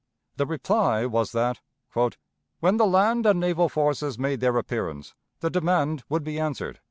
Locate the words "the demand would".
5.41-6.23